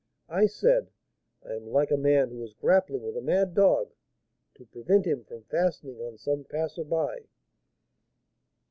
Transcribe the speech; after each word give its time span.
I 0.29 0.47
said, 0.47 0.89
'I 1.45 1.53
am 1.57 1.67
like 1.67 1.91
a 1.91 1.95
man 1.95 2.31
who 2.31 2.41
is 2.43 2.55
grappling 2.55 3.03
with 3.03 3.15
a 3.15 3.21
mad 3.21 3.53
dog, 3.53 3.91
to 4.55 4.65
prevent 4.65 5.05
him 5.05 5.23
from 5.25 5.43
fastening 5.43 5.99
on 6.01 6.17
some 6.17 6.43
passer 6.43 6.83
by.' 6.83 7.25